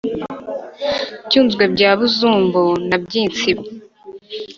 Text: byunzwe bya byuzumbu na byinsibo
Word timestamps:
byunzwe 1.27 1.63
bya 1.73 1.91
byuzumbu 1.99 2.63
na 2.89 2.97
byinsibo 3.03 3.63